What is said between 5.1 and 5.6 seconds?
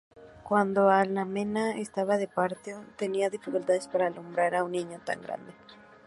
grande.